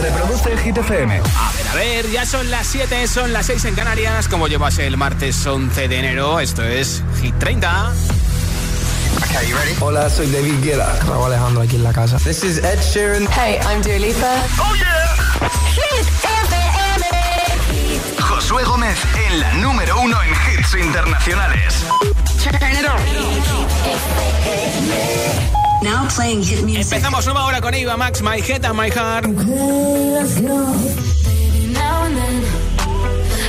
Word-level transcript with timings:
Reproduce 0.00 0.52
el 0.52 0.58
Hit 0.60 0.78
FM. 0.78 1.14
A 1.16 1.52
ver, 1.52 1.68
a 1.68 1.74
ver, 1.74 2.10
ya 2.10 2.24
son 2.24 2.50
las 2.50 2.66
7, 2.68 3.06
son 3.08 3.32
las 3.32 3.46
6 3.46 3.64
en 3.66 3.74
Canarias. 3.74 4.28
Como 4.28 4.46
llevas 4.46 4.78
el 4.78 4.96
martes 4.96 5.44
11 5.44 5.88
de 5.88 5.98
enero, 5.98 6.38
esto 6.40 6.62
es 6.62 7.02
Hit 7.20 7.34
30. 7.38 7.92
Okay, 9.24 9.48
you 9.48 9.56
ready? 9.56 9.74
Hola, 9.80 10.08
soy 10.08 10.30
David 10.30 10.62
Guetta. 10.62 10.98
Raúl 11.06 11.26
Alejandro 11.26 11.62
aquí 11.62 11.76
en 11.76 11.82
la 11.84 11.92
casa. 11.92 12.16
This 12.18 12.44
is 12.44 12.58
Ed 12.58 12.78
Sheeran. 12.80 13.26
Hey, 13.32 13.58
I'm 13.68 13.82
Dua 13.82 13.98
Lipa. 13.98 14.36
¡Oh, 14.58 14.74
yeah! 14.74 15.16
Hit 15.74 16.06
FM. 16.24 18.20
Josué 18.20 18.62
Gómez 18.64 18.98
en 19.26 19.40
la 19.40 19.52
número 19.54 20.00
uno 20.00 20.16
en 20.22 20.30
hits 20.30 20.74
internacionales. 20.74 21.84
Now 25.82 26.08
playing 26.08 26.42
hit 26.42 26.64
music. 26.64 26.98
Empezamos 26.98 27.24
nueva 27.26 27.44
hora 27.44 27.60
con 27.60 27.74
Eva 27.74 27.96
Max, 27.96 28.20
My 28.20 28.40
Head 28.40 28.64
and 28.64 28.76
My 28.76 28.88
Heart. 28.90 29.26
Now 29.28 29.44
and 32.04 32.16
then, 32.16 32.44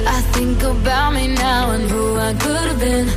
I 0.06 0.22
think 0.34 0.62
about 0.62 1.14
me 1.14 1.28
now 1.28 1.72
and 1.72 1.90
who 1.90 2.18
I 2.18 2.34
could 2.34 2.68
have 2.70 2.80
been. 2.80 3.10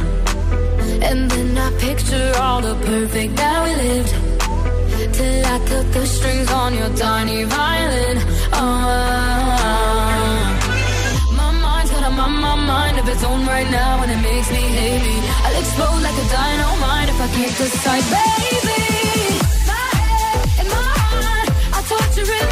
And 1.03 1.31
then 1.31 1.59
I 1.59 1.71
picture 1.79 2.33
all 2.41 2.63
the 2.63 2.75
perfect 2.87 3.37
that 3.37 3.65
we 3.65 3.75
lived. 3.77 4.15
Till 5.13 5.45
I 5.45 5.59
cut 5.67 5.93
the 5.93 6.07
strings 6.07 6.51
on 6.51 6.75
your 6.75 6.89
tiny 6.97 7.45
violin. 7.45 8.19
Oh, 8.53 8.89
my 11.37 11.53
mind's 11.53 11.91
got 11.91 12.05
a 12.05 12.11
my, 12.11 12.29
my 12.29 12.55
mind 12.57 12.99
of 12.99 13.09
its 13.09 13.23
own 13.25 13.45
right 13.45 13.71
now, 13.71 14.03
and 14.03 14.11
it 14.11 14.23
makes 14.23 14.51
me 14.51 14.57
hate 14.57 15.03
me. 15.03 15.21
I'll 15.45 15.59
explode 15.61 16.01
like 16.01 16.17
a 16.17 16.27
dynamite 16.33 17.09
if 17.11 17.21
I 17.21 17.29
can't 17.29 17.57
decide, 17.59 18.05
baby. 18.09 18.92
surrender. 22.25 22.52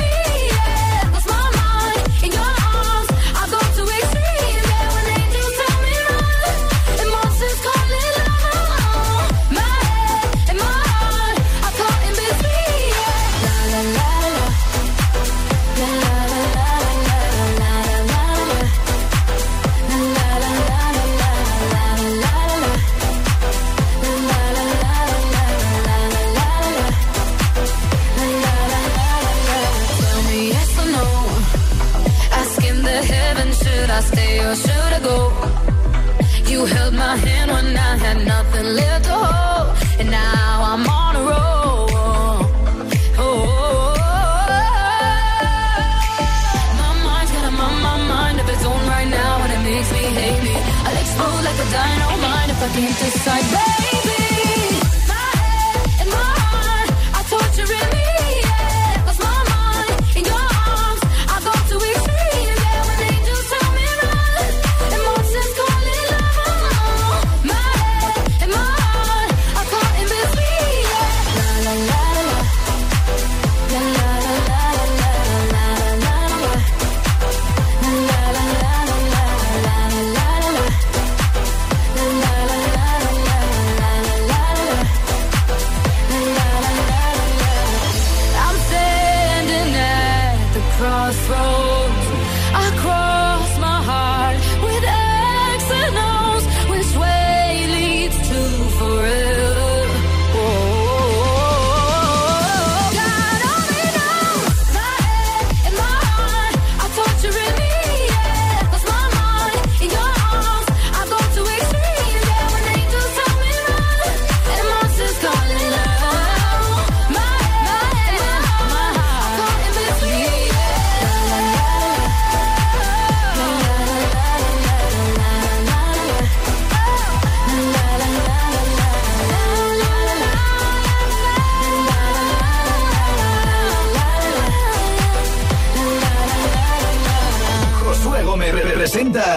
fucking 52.61 52.89
decide, 52.89 53.43
babe. 53.51 54.00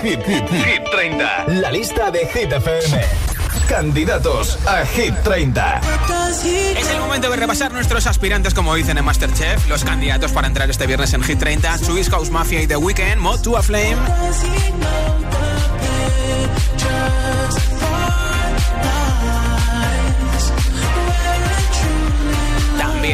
Hit, 0.03 0.21
Hit, 0.25 0.49
Hit 0.49 0.83
30. 0.91 1.45
La 1.47 1.71
lista 1.71 2.11
de 2.11 2.27
Hit 2.27 2.51
FM. 2.51 3.01
Candidatos 3.69 4.59
a 4.67 4.85
Hit 4.85 5.13
30. 5.23 5.81
Es 6.77 6.89
el 6.89 6.99
momento 6.99 7.29
de 7.29 7.37
repasar 7.37 7.71
nuestros 7.71 8.05
aspirantes, 8.05 8.53
como 8.53 8.75
dicen 8.75 8.97
en 8.97 9.05
Masterchef, 9.05 9.65
los 9.69 9.85
candidatos 9.85 10.33
para 10.33 10.47
entrar 10.47 10.69
este 10.69 10.87
viernes 10.87 11.13
en 11.13 11.23
Hit 11.23 11.39
30, 11.39 11.77
Swiss 11.77 12.09
House 12.09 12.29
Mafia 12.29 12.61
y 12.61 12.67
The 12.67 12.75
Weeknd, 12.75 13.15
Mod 13.15 13.43
to 13.43 13.55
a 13.55 13.63
Flame. 13.63 13.95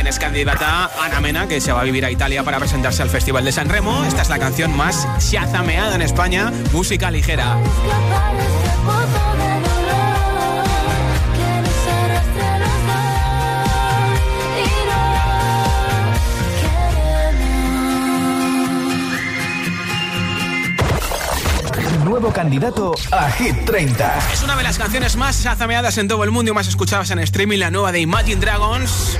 Es 0.10 0.18
candidata 0.18 0.90
Ana 1.00 1.22
Mena, 1.22 1.48
que 1.48 1.62
se 1.62 1.72
va 1.72 1.82
a 1.82 1.84
vivir 1.84 2.04
a 2.04 2.10
Italia 2.10 2.44
para 2.44 2.58
presentarse 2.58 3.04
al 3.04 3.12
Festival 3.12 3.46
de 3.46 3.52
San 3.52 3.70
Remo. 3.70 4.04
Esta 4.06 4.24
es 4.24 4.30
la 4.30 4.40
canción 4.40 4.76
más 4.76 5.08
chazameada 5.20 5.94
en 5.94 6.02
España, 6.02 6.52
música 6.74 7.12
ligera. 7.12 7.58
Nuevo 22.04 22.34
candidato 22.34 22.96
a 23.12 23.30
Hit 23.32 23.66
30. 23.66 24.18
Es 24.34 24.44
una 24.44 24.56
de 24.56 24.64
las 24.64 24.80
canciones 24.80 25.16
más 25.16 25.44
chazameadas 25.44 25.98
en 26.00 26.08
todo 26.08 26.24
el 26.24 26.32
mundo 26.32 26.52
y 26.52 26.54
más 26.56 26.68
escuchadas 26.68 27.12
en 27.12 27.20
streaming, 27.20 27.60
la 27.60 27.70
nueva 27.70 27.92
de 27.92 28.00
Imagine 28.00 28.42
Dragons, 28.42 29.20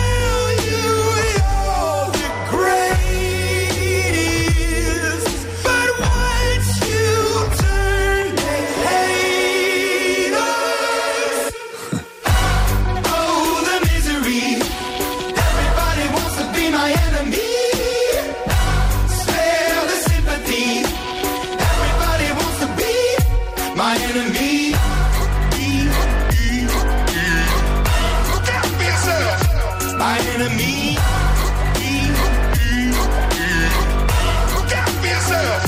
my 23.81 23.95
enemy. 24.11 24.73
Look 28.31 28.49
out 28.57 28.67
for 28.77 28.83
yourself. 28.91 29.37
My 29.97 30.17
enemy. 30.33 30.75
Look 34.55 34.73
out 34.81 34.91
for 35.01 35.07
yourself. 35.13 35.59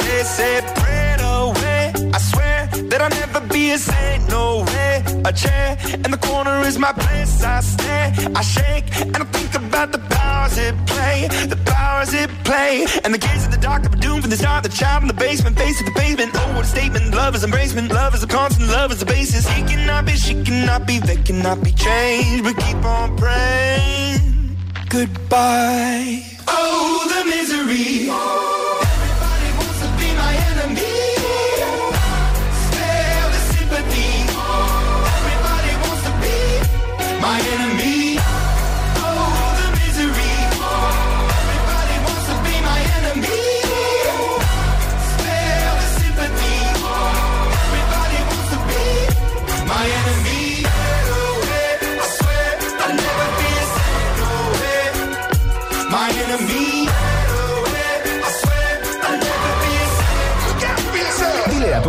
They 0.00 0.22
say 0.36 0.54
pray 0.80 1.00
it 1.14 1.22
away. 1.36 1.82
I 2.16 2.18
swear 2.30 2.58
that 2.90 3.00
I'll 3.04 3.16
never 3.22 3.40
be 3.54 3.70
a 3.70 3.78
saint. 3.78 4.28
No 4.28 4.64
way. 4.70 5.04
A 5.24 5.32
chair 5.32 5.78
in 6.04 6.10
the 6.10 6.20
corner 6.28 6.56
is 6.70 6.76
my 6.76 6.92
place. 6.92 7.44
I 7.44 7.60
stare, 7.60 8.08
I 8.34 8.42
shake, 8.42 8.86
and 9.14 9.16
I 9.16 9.26
think 9.36 9.54
about 9.54 9.92
the 9.92 10.00
powers 10.16 10.58
it 10.58 10.74
play. 10.86 11.28
The 11.52 11.56
powers 11.66 11.77
guitars 11.98 12.14
it 12.14 12.30
play. 12.44 12.86
And 13.04 13.14
the 13.14 13.18
gaze 13.18 13.44
of 13.44 13.50
the 13.50 13.58
doctor 13.58 13.88
doomed 13.88 14.22
for 14.22 14.28
this 14.28 14.44
art. 14.44 14.62
The 14.62 14.68
child 14.68 15.02
in 15.02 15.08
the 15.08 15.14
basement, 15.14 15.56
face 15.56 15.80
of 15.80 15.86
the 15.86 15.92
pavement. 15.92 16.32
Oh, 16.34 16.54
what 16.54 16.64
a 16.64 16.68
statement. 16.68 17.14
Love 17.14 17.34
is 17.34 17.44
embracement. 17.44 17.90
Love 17.90 18.14
is 18.14 18.22
a 18.22 18.26
constant. 18.26 18.68
Love 18.68 18.92
is 18.92 19.02
a 19.02 19.06
basis. 19.06 19.48
He 19.48 19.62
cannot 19.62 20.06
be, 20.06 20.12
she 20.12 20.42
cannot 20.44 20.86
be, 20.86 20.98
they 20.98 21.16
cannot 21.16 21.62
be 21.62 21.72
changed. 21.72 22.44
But 22.44 22.56
keep 22.56 22.84
on 22.84 23.16
praying. 23.16 24.56
Goodbye. 24.88 26.22
Oh, 26.46 27.06
the 27.12 27.30
misery. 27.30 28.57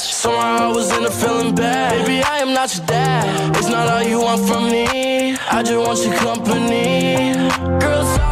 So 0.00 0.30
Somehow 0.30 0.70
I 0.70 0.72
was 0.72 0.96
in 0.96 1.04
a 1.04 1.10
feeling 1.10 1.54
bad. 1.54 2.06
Baby, 2.06 2.22
I 2.22 2.38
am 2.38 2.54
not 2.54 2.74
your 2.74 2.86
dad. 2.86 3.56
It's 3.56 3.68
not 3.68 3.86
all 3.86 4.02
you 4.02 4.20
want 4.20 4.48
from 4.48 4.70
me. 4.70 5.36
I 5.50 5.62
just 5.62 5.76
want 5.76 5.98
your 6.04 6.16
company. 6.16 7.48
Girls, 7.80 8.29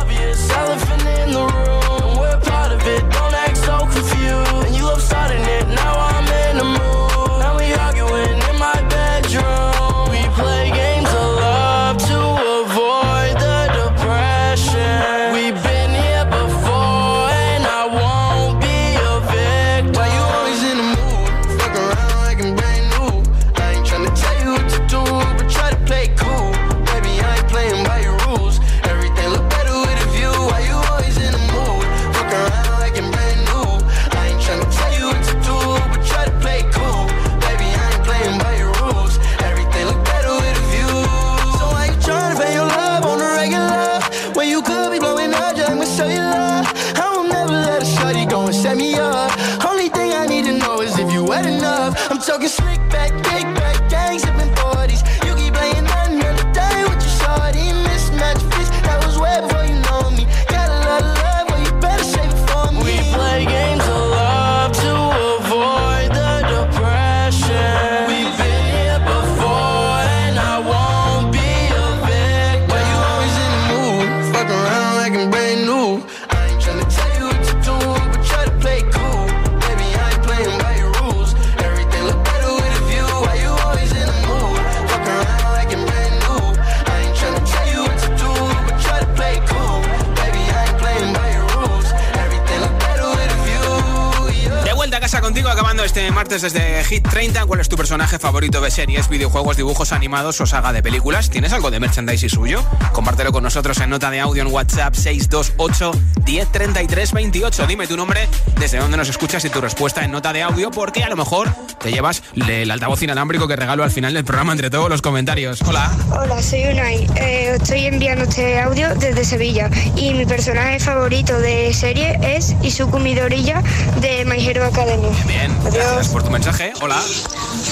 day 96.55 96.78
Hit 96.89 97.07
30. 97.07 97.45
¿Cuál 97.45 97.61
es 97.61 97.69
tu 97.69 97.77
personaje 97.77 98.19
favorito 98.19 98.63
de 98.63 98.71
series, 98.71 99.11
videojuegos, 99.11 99.59
dibujos 99.59 99.93
animados 99.93 100.41
o 100.41 100.47
saga 100.47 100.73
de 100.73 100.83
películas? 100.83 101.29
¿Tienes 101.29 101.53
algo 101.53 101.71
de 101.71 101.81
merchandising 101.81 102.31
suyo? 102.31 102.65
Compártelo 102.93 103.31
con 103.31 103.43
nosotros 103.43 103.79
en 103.81 103.91
nota 103.91 104.11
de 104.11 104.21
audio 104.21 104.43
en 104.43 104.51
WhatsApp 104.51 104.95
628 104.95 105.93
1033 106.25 107.13
28. 107.13 107.67
Dime 107.67 107.87
tu 107.87 107.95
nombre, 107.95 108.27
desde 108.59 108.79
dónde 108.79 108.97
nos 108.97 109.11
escuchas 109.11 109.45
y 109.45 109.51
tu 109.51 109.61
respuesta 109.61 110.03
en 110.03 110.13
nota 110.13 110.33
de 110.33 110.43
audio, 110.43 110.71
porque 110.71 111.05
a 111.05 111.11
lo 111.11 111.17
mejor 111.17 111.51
te 111.79 111.93
llevas 111.93 112.23
el 112.35 112.71
altavoz 112.71 113.03
inalámbrico 113.03 113.47
que 113.47 113.57
regalo 113.57 113.85
al 113.85 113.91
final 113.91 114.15
del 114.15 114.25
programa 114.25 114.53
entre 114.53 114.71
todos 114.71 114.89
los 114.89 115.03
comentarios. 115.03 115.61
Hola. 115.67 115.93
Hola, 116.11 116.43
soy 116.43 116.69
Unai. 116.69 117.07
Eh, 117.17 117.57
estoy 117.61 117.85
enviando 117.85 118.25
este 118.25 118.61
audio 118.61 118.95
desde 118.95 119.27
Sevilla 119.27 119.69
y 119.95 120.15
mi 120.15 120.25
personaje 120.25 120.81
favorito 120.81 121.39
de 121.39 121.75
serie 121.75 122.19
es 122.23 122.57
Izuku 122.63 122.99
Midoriya 122.99 123.63
de 124.01 124.25
My 124.25 124.43
Hero 124.43 124.65
Academy. 124.65 125.09
Bien, 125.27 125.55
gracias 125.65 126.09
por 126.09 126.23
tu 126.23 126.31
mensaje. 126.31 126.73
Hola. 126.81 127.03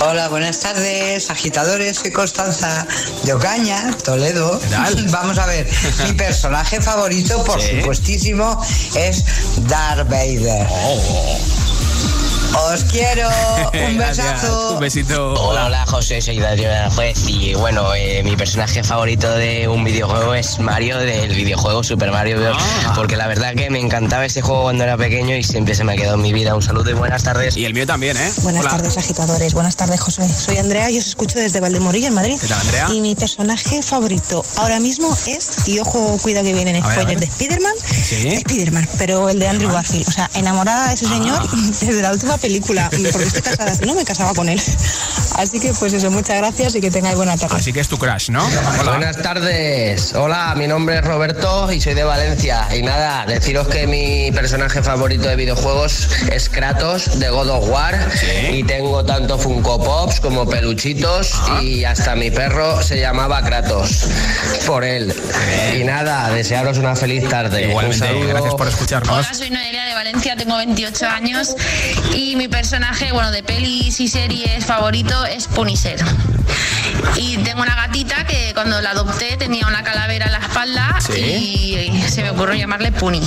Hola, 0.01 0.29
buenas 0.29 0.59
tardes, 0.59 1.31
agitadores. 1.31 1.99
Soy 1.99 2.11
Constanza 2.11 2.87
de 3.23 3.35
Ocaña, 3.35 3.97
Toledo. 4.05 4.61
Vamos 5.11 5.39
a 5.39 5.47
ver, 5.47 5.69
mi 6.05 6.13
personaje 6.15 6.81
favorito, 6.81 7.45
por 7.45 7.61
supuestísimo, 7.63 8.61
es 8.97 9.25
Darth 9.69 10.09
Vader. 10.09 10.67
Oh. 10.71 11.39
Os 12.57 12.85
quiero. 12.85 13.29
Un 13.89 13.99
besazo. 13.99 14.75
Un 14.75 14.81
besito. 14.81 15.35
Hola, 15.35 15.85
José, 15.87 16.21
soy 16.21 16.39
Darío 16.41 16.69
Juez 16.95 17.19
y 17.29 17.55
bueno, 17.55 17.95
eh, 17.95 18.23
mi 18.23 18.37
personaje 18.37 18.83
favorito 18.83 19.31
de 19.37 19.69
un 19.69 19.85
videojuego 19.85 20.35
es 20.35 20.59
Mario 20.59 20.99
del 20.99 21.35
videojuego 21.35 21.85
Super 21.85 22.11
Mario 22.11 22.41
Bros. 22.41 22.57
Ah. 22.59 22.93
Porque 22.97 23.17
la 23.17 23.27
verdad 23.27 23.55
que 23.55 23.69
me 23.71 23.79
encantaba 23.81 24.25
ese 24.25 24.41
juego 24.43 24.63
cuando 24.63 24.85
era 24.85 24.97
pequeño 24.97 25.37
y 25.37 25.45
siempre 25.45 25.75
se 25.75 25.85
me 25.85 25.93
ha 25.93 25.97
quedado 25.97 26.15
en 26.17 26.23
mi 26.23 26.33
vida. 26.33 26.55
Un 26.55 26.63
saludo 26.63 26.91
y 26.91 26.95
buenas 26.95 27.23
tardes. 27.23 27.57
Y 27.57 27.65
el 27.65 27.75
mío 27.75 27.87
también, 27.87 28.17
¿eh? 28.17 28.33
Buenas 28.43 28.63
Hola. 28.63 28.71
tardes, 28.77 28.97
agitadores. 28.97 29.53
Buenas 29.55 29.77
tardes, 29.77 30.01
José. 30.01 30.29
Soy 30.29 30.57
Andrea 30.59 30.91
y 30.91 30.99
os 30.99 31.07
escucho 31.07 31.39
desde 31.39 31.61
Valdemorilla, 31.61 32.09
en 32.09 32.15
Madrid. 32.15 32.39
¿Qué 32.41 32.47
tal, 32.49 32.61
Andrea? 32.61 32.89
Y 32.93 33.01
mi 33.01 33.15
personaje 33.15 33.83
favorito 33.83 34.45
ahora 34.57 34.81
mismo 34.81 35.17
es, 35.27 35.67
y 35.69 35.79
ojo, 35.79 36.19
cuidado 36.23 36.47
que 36.47 36.55
vienen 36.55 36.77
A 36.83 36.89
ver, 36.89 36.99
a 36.99 37.03
spoilers, 37.03 37.21
ver. 37.21 37.29
de 37.29 37.45
Spider-Man. 37.45 37.75
Sí. 38.05 38.29
Spider-Man, 38.29 38.89
pero 38.99 39.29
el 39.29 39.39
de 39.39 39.49
Andrew 39.49 39.71
Garfield. 39.73 40.09
O 40.09 40.13
sea, 40.13 40.31
enamorada 40.35 40.89
de 40.89 40.95
ese 40.95 41.07
señor 41.07 41.37
Ah. 41.43 41.47
desde 41.81 42.03
la 42.03 42.13
última 42.13 42.37
película, 42.39 42.46
porque 43.13 43.27
estoy 43.29 43.43
casada, 43.43 43.75
si 43.75 43.85
no 43.85 43.95
me 43.95 44.05
casaba 44.05 44.35
con 44.35 44.49
él. 44.49 44.61
Así 45.37 45.61
que, 45.61 45.73
pues 45.75 45.93
eso, 45.93 46.11
muchas 46.11 46.39
gracias 46.39 46.75
y 46.77 46.81
que 46.81 46.91
tengáis 46.91 47.17
buena 47.17 47.37
tarde. 47.37 47.57
Así 47.57 47.73
que 47.73 47.81
es 47.81 47.89
tu 47.89 47.99
crush, 47.99 48.31
¿no? 48.31 48.45
Hola. 48.81 48.93
Buenas 48.93 49.17
tardes. 49.19 50.15
Hola, 50.15 50.55
mi 50.57 50.67
nombre 50.67 50.97
es 50.99 51.05
Roberto 51.05 51.71
y 51.71 51.81
soy 51.81 51.93
de 51.95 52.05
Valencia. 52.05 52.67
Y 52.75 52.83
nada, 52.83 53.27
deciros 53.27 53.69
que 53.69 53.87
mi 53.87 54.33
personaje 54.33 54.83
favorito 54.83 55.29
de 55.29 55.37
videojuegos 55.37 56.09
es 56.33 56.49
Kratos 56.49 57.19
de 57.19 57.29
God 57.29 57.51
of 57.51 57.69
War. 57.69 57.99
Sí. 58.19 58.57
Y 58.59 58.63
tengo 58.65 59.05
tanto 59.05 59.39
Funko 59.39 59.83
Pops 59.83 60.21
como 60.21 60.47
peluchitos 60.49 61.35
y 61.61 61.85
hasta 61.85 62.17
mi 62.17 62.31
perro 62.31 62.83
se 62.83 62.99
llamaba 62.99 63.43
Kratos 63.43 64.07
por 64.67 64.85
él. 64.85 65.15
Y 65.79 65.85
nada, 65.85 66.31
desearos 66.31 66.79
una 66.79 66.97
feliz 66.97 67.29
tarde. 67.29 67.65
Un 67.65 67.71
Igualmente, 67.71 68.07
saludo. 68.07 68.29
gracias 68.29 68.55
por 68.55 68.69
escucharnos. 68.69 69.13
Hola, 69.19 69.35
soy 69.35 69.51
Noelia 69.51 69.85
de 69.85 69.93
Valencia, 69.95 70.35
tengo 70.37 70.57
28 70.57 71.07
años 71.07 71.55
y 72.15 72.37
mi 72.37 72.49
personaje, 72.49 73.13
bueno, 73.13 73.31
de 73.31 73.43
pelis 73.43 74.01
y 74.01 74.09
series 74.09 74.65
favorito 74.65 75.26
es 75.27 75.47
Punisher. 75.49 76.03
Y 77.17 77.39
tengo 77.39 77.63
una 77.63 77.75
gatita 77.75 78.25
que 78.27 78.53
cuando 78.55 78.81
la 78.81 78.91
adopté 78.91 79.37
tenía 79.37 79.67
una 79.67 79.83
calavera 79.83 80.27
en 80.27 80.33
la 80.33 80.39
espalda 80.39 80.99
Sí. 81.01 81.13
y 81.93 82.03
se 82.11 82.23
me 82.23 82.31
ocurrió 82.31 82.55
llamarle 82.55 82.93
Puni, 82.93 83.21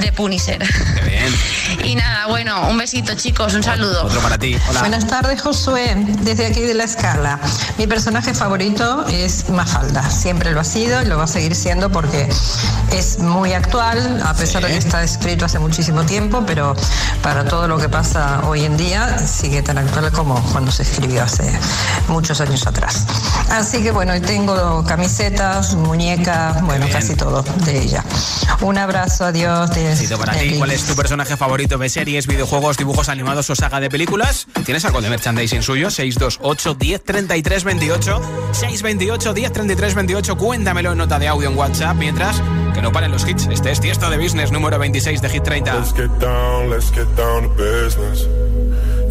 de 0.00 0.12
Punisher. 0.12 0.58
Qué 0.58 1.08
bien. 1.08 1.34
Y 1.84 1.94
nada, 1.94 2.26
bueno, 2.26 2.68
un 2.68 2.76
besito 2.76 3.14
chicos, 3.14 3.54
un 3.54 3.62
saludo. 3.62 4.04
Otro 4.06 4.20
para 4.20 4.36
ti. 4.36 4.58
Hola. 4.68 4.80
Buenas 4.80 5.06
tardes, 5.06 5.40
Josué, 5.40 5.94
desde 6.22 6.46
aquí 6.46 6.60
de 6.60 6.74
la 6.74 6.84
escala. 6.84 7.38
Mi 7.78 7.86
personaje 7.86 8.34
favorito 8.34 9.06
es 9.06 9.48
Mafalda. 9.50 10.02
Siempre 10.10 10.50
lo 10.50 10.60
ha 10.60 10.64
sido 10.64 11.00
y 11.02 11.06
lo 11.06 11.18
va 11.18 11.24
a 11.24 11.28
seguir 11.28 11.54
siendo 11.54 11.90
porque 11.90 12.28
es 12.92 13.18
muy 13.20 13.52
actual, 13.52 14.20
a 14.24 14.34
pesar 14.34 14.62
de 14.62 14.68
que 14.70 14.76
está 14.78 15.02
escrito 15.04 15.44
hace 15.44 15.58
muchísimo 15.58 16.04
tiempo, 16.04 16.44
pero 16.46 16.74
para 17.22 17.44
todo 17.44 17.68
lo 17.68 17.78
que 17.78 17.88
pasa 17.88 18.40
hoy 18.44 18.64
en 18.64 18.76
día 18.76 19.18
sigue 19.18 19.62
tan 19.62 19.78
actual 19.78 20.10
como 20.10 20.42
cuando 20.52 20.72
se 20.72 20.82
escribió 20.82 21.07
hace 21.16 21.50
muchos 22.08 22.40
años 22.40 22.66
atrás. 22.66 23.04
Así 23.50 23.82
que 23.82 23.90
bueno, 23.90 24.14
y 24.14 24.20
tengo 24.20 24.84
camisetas, 24.84 25.74
muñecas, 25.74 26.60
bueno, 26.62 26.84
bien. 26.86 26.96
casi 26.98 27.14
todo 27.14 27.42
de 27.64 27.78
ella. 27.82 28.04
Un 28.60 28.76
abrazo, 28.78 29.24
adiós. 29.24 29.70
de- 29.70 30.16
para 30.18 30.32
ti. 30.32 30.38
Eli. 30.40 30.58
¿Cuál 30.58 30.70
es 30.72 30.84
tu 30.84 30.94
personaje 30.94 31.36
favorito 31.36 31.78
de 31.78 31.88
series, 31.88 32.26
videojuegos, 32.26 32.76
dibujos 32.76 33.08
animados 33.08 33.48
o 33.50 33.54
saga 33.54 33.78
de 33.80 33.88
películas? 33.88 34.46
¿Tienes 34.64 34.84
algo 34.84 35.00
de 35.00 35.08
merchandising 35.10 35.62
suyo? 35.62 35.90
628 35.90 36.74
10 36.74 37.04
33 37.04 37.64
28 37.64 38.20
628 38.52 39.34
10 39.34 39.52
33 39.52 39.94
28 39.94 40.36
Cuéntamelo 40.36 40.92
en 40.92 40.98
nota 40.98 41.18
de 41.18 41.28
audio 41.28 41.48
en 41.48 41.56
WhatsApp 41.56 41.96
mientras 41.96 42.36
que 42.74 42.82
no 42.82 42.90
paren 42.92 43.10
los 43.12 43.26
hits. 43.26 43.46
Este 43.50 43.70
es 43.70 43.80
Tiesto 43.80 44.10
de 44.10 44.18
Business 44.18 44.50
número 44.52 44.78
26 44.78 45.20
de 45.22 45.28
Hit 45.28 45.42
30. 45.44 45.74
Let's 45.74 45.92
get 45.94 46.10
down, 46.20 46.70
let's 46.70 46.90
get 46.92 47.06
down 47.16 47.44
to 47.44 47.54
business. 47.54 48.26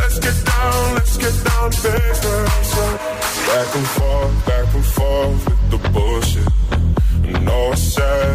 Let's 0.00 0.18
get 0.18 0.38
down, 0.44 0.94
let's 0.94 1.16
get 1.16 1.36
down 1.44 1.70
to 1.70 1.82
business. 1.82 2.74
Back 3.48 3.70
and 3.78 3.88
forth, 3.96 4.46
back 4.46 4.74
and 4.74 4.84
forth 4.96 5.40
with 5.48 5.70
the 5.72 5.78
bullshit. 5.90 6.48
Know 7.44 7.70
I 7.72 7.74
said 7.74 8.25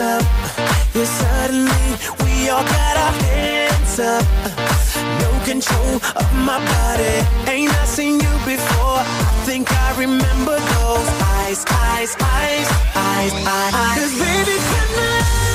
up 0.00 0.22
Yeah, 0.94 1.04
suddenly 1.04 1.86
we 2.24 2.48
all 2.48 2.64
got 2.64 2.96
our 2.96 3.14
hands 3.22 4.00
up. 4.00 4.24
No 5.22 5.30
control 5.44 5.94
of 6.16 6.28
my 6.48 6.58
body. 6.58 7.16
Ain't 7.46 7.72
I 7.72 7.84
seen 7.84 8.14
you 8.18 8.34
before? 8.44 8.98
I 8.98 9.30
think 9.46 9.70
I 9.70 9.88
remember 9.98 10.56
those 10.58 11.08
eyes, 11.38 11.64
eyes, 11.70 12.16
eyes, 12.20 12.68
eyes, 12.96 13.32
eyes. 13.46 13.96
Cause 13.98 14.14
baby 14.18 14.56
tonight, 14.72 15.49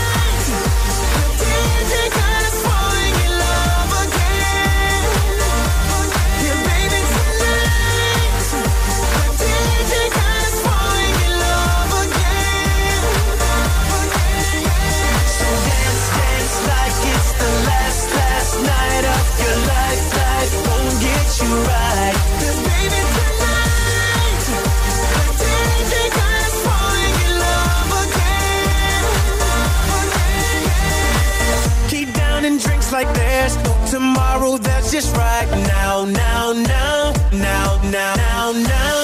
like 32.96 33.14
there's 33.14 33.58
no 33.66 33.74
tomorrow. 33.92 34.58
That's 34.58 34.90
just 34.90 35.14
right 35.18 35.50
now, 35.76 36.06
now, 36.06 36.54
now, 36.54 37.12
now, 37.34 37.68
now, 37.98 38.12
now, 38.16 38.46
now. 38.74 38.98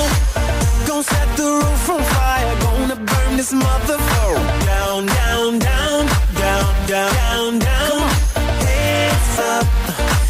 Gonna 0.88 1.04
set 1.04 1.30
the 1.36 1.48
roof 1.60 1.90
on 1.90 2.02
fire. 2.16 2.54
Gonna 2.68 2.96
burn 2.96 3.32
this 3.36 3.52
motherfucker 3.52 4.40
down, 4.72 5.06
down, 5.20 5.60
down, 5.60 6.02
down, 6.42 6.68
down, 6.94 7.10
down, 7.20 7.60
down. 7.70 8.00
Hands 8.70 9.40
up 9.52 9.68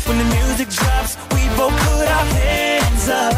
when 0.08 0.18
the 0.22 0.28
music 0.38 0.70
drops. 0.80 1.12
We 1.36 1.42
both 1.60 1.76
put 1.86 2.08
our 2.18 2.28
hands 2.42 3.06
up. 3.10 3.36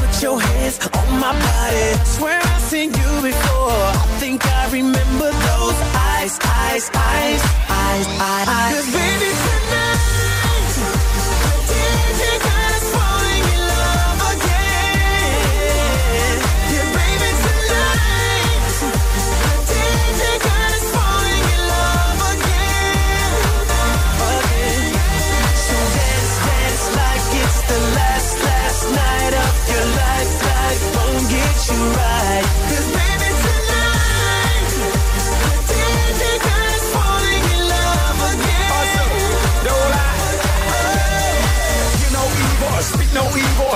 Put 0.00 0.22
your 0.22 0.38
hands 0.38 0.76
on 0.98 1.08
my 1.24 1.32
body. 1.46 1.86
I 1.96 2.04
Swear 2.16 2.40
I've 2.42 2.60
seen 2.72 2.90
you 3.00 3.10
before. 3.30 3.80
I 4.02 4.06
think 4.20 4.46
I 4.46 4.70
remember 4.70 5.28
those 5.48 5.93
Eyes, 6.24 6.38
eyes, 6.42 6.90
eyes, 6.94 7.42
eyes, 7.68 8.06
eyes, 8.08 8.48
eyes. 8.48 8.74
Cause 8.76 8.92
baby 8.94 9.30
tonight 9.44 10.23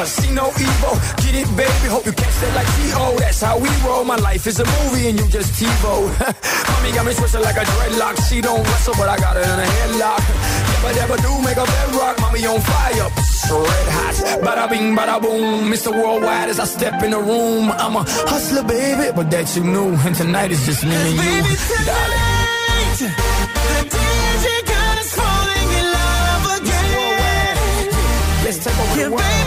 see 0.06 0.32
no 0.32 0.46
evil. 0.54 0.94
Get 1.24 1.34
it, 1.34 1.48
baby, 1.56 1.86
hope 1.90 2.06
you 2.06 2.12
catch 2.12 2.34
that 2.40 2.52
like 2.54 2.68
T.O. 2.78 3.16
That's 3.18 3.40
how 3.42 3.58
we 3.58 3.68
roll. 3.86 4.04
My 4.04 4.16
life 4.16 4.46
is 4.46 4.60
a 4.60 4.64
movie 4.64 5.08
and 5.08 5.18
you 5.18 5.26
just 5.28 5.54
TiVo. 5.60 5.94
Mommy 6.68 6.92
got 6.94 7.06
me 7.06 7.14
twisted 7.14 7.40
like 7.40 7.56
a 7.56 7.64
dreadlock. 7.64 8.16
She 8.28 8.40
don't 8.40 8.62
wrestle, 8.62 8.94
but 8.96 9.08
I 9.08 9.16
got 9.18 9.36
her 9.36 9.42
in 9.42 9.58
a 9.58 9.68
headlock. 9.78 10.22
Never, 10.70 10.94
never 11.00 11.16
do 11.22 11.32
make 11.42 11.56
a 11.56 11.66
bedrock. 11.66 12.20
Mommy 12.20 12.46
on 12.46 12.60
fire, 12.60 13.08
red 13.50 13.88
hot. 13.96 14.14
Bada 14.44 14.68
bing, 14.70 14.94
bada 14.96 15.20
boom. 15.20 15.70
Mr. 15.72 15.90
Worldwide 15.92 16.48
as 16.50 16.60
I 16.60 16.64
step 16.64 17.02
in 17.02 17.10
the 17.10 17.18
room. 17.18 17.70
I'm 17.72 17.96
a 17.96 18.04
hustler, 18.30 18.62
baby, 18.62 19.10
but 19.14 19.30
that 19.30 19.54
you 19.56 19.64
knew. 19.64 19.94
And 20.06 20.14
tonight 20.14 20.50
is 20.52 20.64
just 20.66 20.84
me 20.84 20.94
and 20.94 21.14
you, 21.16 21.20
Baby, 21.22 21.54
tonight, 21.68 22.98
the 22.98 23.80
DJ 23.94 24.46
got 24.66 24.98
us 24.98 25.12
falling 25.14 25.70
in 25.80 25.86
love 25.98 26.44
again. 26.62 27.90
Let's 28.44 28.58
take 28.64 28.78
over 28.78 28.98
Yeah, 29.00 29.04
the 29.04 29.10
world. 29.12 29.37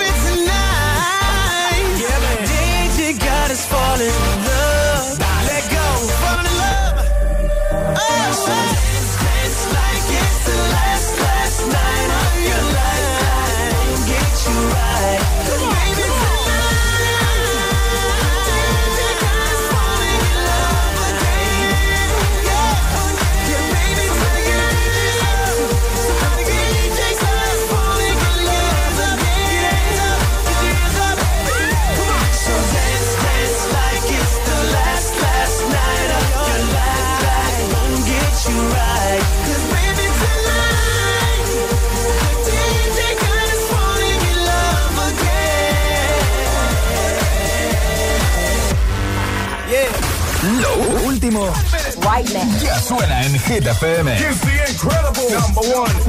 Ya 52.19 52.79
suena 52.81 53.23
en 53.23 53.39
Hit 53.39 53.65
FM. 53.65 54.17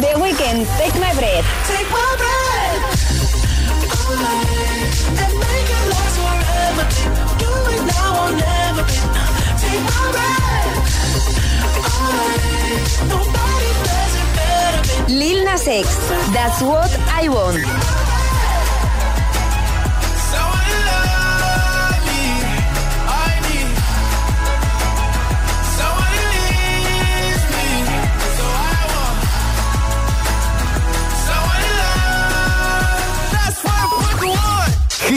The 0.00 0.14
Weeknd, 0.18 0.66
Take 0.76 0.98
My 0.98 1.14
Breath. 1.14 1.46
Take 1.68 1.88
my 1.90 2.16
breath 2.18 2.82
and 5.22 5.34
make 5.38 5.70
it 5.70 5.86
last 5.94 6.16
forever. 6.18 6.84
Do 7.38 7.50
it 7.70 7.82
now 7.86 8.24
or 8.24 8.32
never. 8.32 8.84
Take 9.62 9.82
my 9.86 10.10
breath. 10.10 10.74
Nobody 13.08 13.70
does 13.86 14.14
it 14.18 14.28
better. 14.34 15.12
Lil 15.12 15.44
Nas 15.44 15.68
X, 15.68 15.86
That's 16.32 16.60
What 16.62 16.90
I 17.12 17.28
Want. 17.28 18.01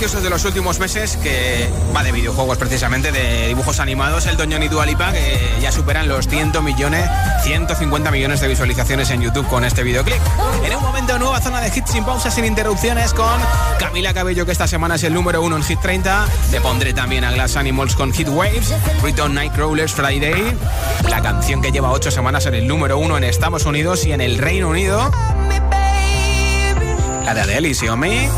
Graciosos 0.00 0.22
de 0.22 0.30
los 0.30 0.46
últimos 0.46 0.78
meses, 0.78 1.18
que 1.18 1.68
va 1.94 2.02
de 2.02 2.10
videojuegos 2.10 2.56
precisamente, 2.56 3.12
de 3.12 3.48
dibujos 3.48 3.80
animados, 3.80 4.24
el 4.24 4.38
Doñón 4.38 4.62
y 4.62 4.68
Dualipa, 4.68 5.12
que 5.12 5.38
ya 5.60 5.70
superan 5.70 6.08
los 6.08 6.26
100 6.26 6.64
millones, 6.64 7.06
150 7.42 8.10
millones 8.10 8.40
de 8.40 8.48
visualizaciones 8.48 9.10
en 9.10 9.20
YouTube 9.20 9.46
con 9.48 9.62
este 9.62 9.82
videoclip. 9.82 10.16
En 10.64 10.74
un 10.74 10.82
momento, 10.82 11.18
nueva 11.18 11.38
zona 11.42 11.60
de 11.60 11.68
hits 11.68 11.90
sin 11.90 12.02
pausas, 12.02 12.34
sin 12.34 12.46
interrupciones, 12.46 13.12
con 13.12 13.38
Camila 13.78 14.14
Cabello, 14.14 14.46
que 14.46 14.52
esta 14.52 14.66
semana 14.66 14.94
es 14.94 15.04
el 15.04 15.12
número 15.12 15.42
uno 15.42 15.56
en 15.56 15.64
Hit 15.64 15.80
30. 15.80 16.26
Le 16.50 16.62
pondré 16.62 16.94
también 16.94 17.24
a 17.24 17.32
Glass 17.32 17.56
Animals 17.56 17.94
con 17.94 18.10
Hit 18.14 18.28
Waves, 18.30 18.72
Return 19.02 19.34
Nightcrawlers 19.34 19.92
Friday, 19.92 20.56
la 21.10 21.20
canción 21.20 21.60
que 21.60 21.72
lleva 21.72 21.90
ocho 21.90 22.10
semanas 22.10 22.46
en 22.46 22.54
el 22.54 22.66
número 22.66 22.96
uno 22.96 23.18
en 23.18 23.24
Estados 23.24 23.66
Unidos 23.66 24.06
y 24.06 24.12
en 24.12 24.22
el 24.22 24.38
Reino 24.38 24.70
Unido 24.70 25.10
de 27.34 27.40
Adele 27.42 27.68
y 27.68 27.74
Xiaomi 27.74 28.28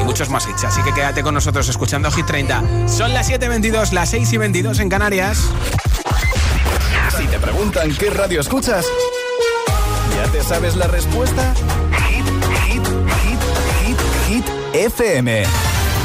y 0.00 0.04
muchos 0.04 0.28
más 0.28 0.46
hits. 0.46 0.64
Así 0.64 0.82
que 0.82 0.92
quédate 0.92 1.22
con 1.22 1.34
nosotros 1.34 1.68
escuchando 1.68 2.10
Hit 2.10 2.26
30. 2.26 2.88
Son 2.88 3.12
las 3.12 3.30
7.22, 3.30 3.92
las 3.92 4.10
6 4.10 4.32
y 4.32 4.36
22 4.36 4.80
en 4.80 4.88
Canarias. 4.88 5.38
Si 7.16 7.26
te 7.26 7.38
preguntan 7.38 7.94
qué 7.94 8.10
radio 8.10 8.40
escuchas, 8.40 8.86
¿ya 10.16 10.30
te 10.32 10.42
sabes 10.42 10.76
la 10.76 10.86
respuesta? 10.86 11.54
Hit, 12.08 12.26
hit, 12.66 12.86
hit, 13.22 13.40
hit, 13.86 13.98
hit, 14.28 14.44
FM. 14.74 15.44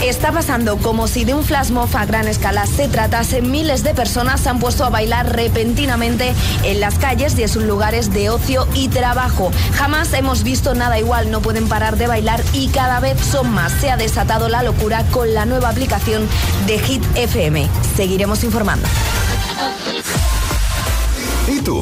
Está 0.04 0.32
pasando 0.32 0.78
como 0.78 1.08
si 1.08 1.26
de 1.26 1.34
un 1.34 1.44
flash 1.44 1.72
a 1.94 2.06
gran 2.06 2.28
escala 2.28 2.68
se 2.68 2.88
tratase. 2.88 3.42
Miles 3.42 3.84
de 3.84 3.96
personas 3.96 4.42
se 4.42 4.50
han 4.50 4.60
puesto 4.60 4.86
a 4.86 4.90
bailar 4.90 5.36
repentinamente 5.36 6.34
en 6.64 6.80
las 6.80 7.00
calles 7.00 7.38
y 7.38 7.44
en 7.44 7.50
sus 7.50 7.64
lugares 7.64 8.14
de 8.14 8.30
ocio 8.30 8.68
y 8.76 8.90
trabajo. 8.90 9.52
Jamás 9.74 10.14
hemos 10.14 10.44
visto 10.44 10.76
nada 10.76 11.00
igual, 11.00 11.32
no 11.32 11.42
pueden 11.42 11.68
parar 11.68 11.98
de 11.98 12.08
bailar 12.08 12.44
y 12.54 12.68
cada 12.68 13.00
vez 13.00 13.20
son 13.20 13.50
más. 13.50 13.74
Se 13.74 13.90
ha 13.90 13.98
desatado 13.98 14.50
la 14.50 14.62
locura 14.62 15.04
con 15.12 15.34
la 15.34 15.46
nueva 15.46 15.70
aplicación 15.70 16.28
de 16.68 16.78
Hit 16.78 17.04
FM. 17.16 17.68
Seguiremos 17.96 18.44
informando. 18.44 18.88
¿Y 21.48 21.60
tú? 21.62 21.82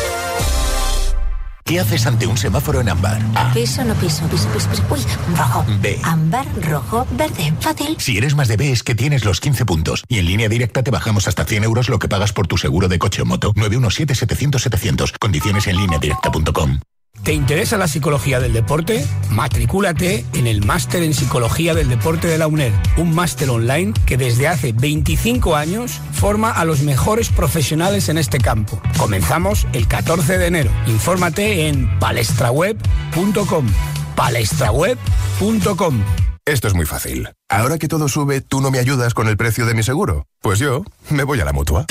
¿Qué 1.71 1.79
haces 1.79 2.05
ante 2.05 2.27
un 2.27 2.35
semáforo 2.35 2.81
en 2.81 2.89
ámbar? 2.89 3.21
A. 3.33 3.53
Piso, 3.53 3.81
no 3.85 3.93
piso, 3.93 4.27
piso, 4.27 4.45
piso, 4.49 4.69
piso. 4.69 4.83
Uy, 4.89 4.99
rojo. 5.37 5.65
B. 5.79 5.97
Ámbar, 6.03 6.45
rojo, 6.69 7.07
verde. 7.11 7.53
Fácil. 7.61 7.95
Si 7.97 8.17
eres 8.17 8.35
más 8.35 8.49
de 8.49 8.57
B 8.57 8.73
es 8.73 8.83
que 8.83 8.93
tienes 8.93 9.23
los 9.23 9.39
15 9.39 9.63
puntos. 9.65 10.03
Y 10.09 10.19
en 10.19 10.25
línea 10.25 10.49
directa 10.49 10.83
te 10.83 10.91
bajamos 10.91 11.29
hasta 11.29 11.45
100 11.45 11.63
euros 11.63 11.87
lo 11.87 11.97
que 11.97 12.09
pagas 12.09 12.33
por 12.33 12.45
tu 12.45 12.57
seguro 12.57 12.89
de 12.89 12.99
coche 12.99 13.21
o 13.21 13.25
moto. 13.25 13.53
917-700-700. 13.53 15.17
Condiciones 15.17 15.65
en 15.67 15.77
línea 15.77 15.97
directa.com. 15.97 16.81
¿Te 17.23 17.33
interesa 17.33 17.77
la 17.77 17.87
psicología 17.87 18.39
del 18.39 18.51
deporte? 18.51 19.05
Matricúlate 19.29 20.25
en 20.33 20.47
el 20.47 20.65
Máster 20.65 21.03
en 21.03 21.13
Psicología 21.13 21.75
del 21.75 21.87
Deporte 21.87 22.27
de 22.27 22.39
la 22.39 22.47
UNED, 22.47 22.73
un 22.97 23.13
máster 23.13 23.49
online 23.51 23.93
que 24.07 24.17
desde 24.17 24.47
hace 24.47 24.73
25 24.73 25.55
años 25.55 25.99
forma 26.13 26.51
a 26.51 26.65
los 26.65 26.81
mejores 26.81 27.29
profesionales 27.29 28.09
en 28.09 28.17
este 28.17 28.39
campo. 28.39 28.81
Comenzamos 28.97 29.67
el 29.73 29.87
14 29.87 30.39
de 30.39 30.47
enero. 30.47 30.71
Infórmate 30.87 31.67
en 31.67 31.99
palestraweb.com. 31.99 33.67
palestraweb.com. 34.15 36.03
Esto 36.45 36.67
es 36.67 36.73
muy 36.73 36.87
fácil. 36.87 37.29
Ahora 37.49 37.77
que 37.77 37.87
todo 37.87 38.07
sube, 38.07 38.41
¿tú 38.41 38.61
no 38.61 38.71
me 38.71 38.79
ayudas 38.79 39.13
con 39.13 39.27
el 39.27 39.37
precio 39.37 39.67
de 39.67 39.75
mi 39.75 39.83
seguro? 39.83 40.25
Pues 40.41 40.57
yo 40.57 40.83
me 41.11 41.23
voy 41.23 41.39
a 41.39 41.45
la 41.45 41.53
mutua. 41.53 41.85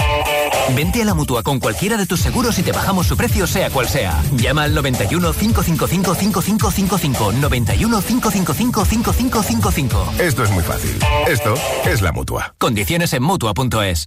Vente 0.74 1.02
a 1.02 1.04
la 1.04 1.14
mutua 1.14 1.42
con 1.42 1.58
cualquiera 1.58 1.96
de 1.96 2.06
tus 2.06 2.20
seguros 2.20 2.58
y 2.58 2.62
te 2.62 2.72
bajamos 2.72 3.06
su 3.06 3.16
precio, 3.16 3.46
sea 3.46 3.70
cual 3.70 3.88
sea. 3.88 4.22
Llama 4.36 4.64
al 4.64 4.74
91 4.74 5.32
555 5.32 6.14
5555. 6.14 7.32
91 7.32 8.02
555 8.02 8.84
5555. 8.84 10.12
Esto 10.18 10.44
es 10.44 10.50
muy 10.50 10.62
fácil. 10.62 10.98
Esto 11.28 11.54
es 11.86 12.02
la 12.02 12.12
mutua. 12.12 12.54
Condiciones 12.58 13.12
en 13.12 13.22
mutua.es. 13.22 14.06